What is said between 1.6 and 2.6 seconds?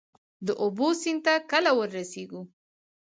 ورسیږو؟